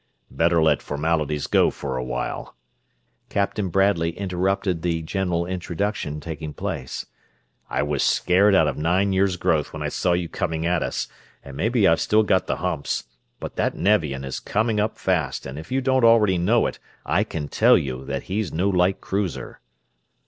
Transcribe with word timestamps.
"Better 0.31 0.63
let 0.63 0.81
formalities 0.81 1.45
go 1.45 1.69
for 1.69 1.95
a 1.95 2.03
while," 2.03 2.55
Captain 3.29 3.69
Bradley 3.69 4.17
interrupted 4.17 4.81
the 4.81 5.03
general 5.03 5.45
introduction 5.45 6.19
taking 6.19 6.55
place. 6.55 7.05
"I 7.69 7.83
was 7.83 8.01
scared 8.01 8.55
out 8.55 8.67
of 8.67 8.77
nine 8.79 9.13
years' 9.13 9.35
growth 9.37 9.73
when 9.73 9.83
I 9.83 9.89
saw 9.89 10.13
you 10.13 10.27
coming 10.27 10.65
at 10.65 10.81
us, 10.81 11.07
and 11.45 11.55
maybe 11.55 11.87
I've 11.87 12.01
still 12.01 12.23
got 12.23 12.47
the 12.47 12.55
humps; 12.55 13.03
but 13.39 13.57
that 13.57 13.75
Nevian 13.75 14.23
is 14.25 14.39
coming 14.39 14.79
up 14.79 14.97
fast, 14.97 15.45
and 15.45 15.59
if 15.59 15.71
you 15.71 15.81
don't 15.81 16.03
already 16.03 16.39
know 16.39 16.65
it 16.65 16.79
I 17.05 17.23
can 17.23 17.47
tell 17.47 17.77
you 17.77 18.03
that 18.05 18.23
he's 18.23 18.51
no 18.51 18.69
light 18.69 19.01
cruiser." 19.01 19.61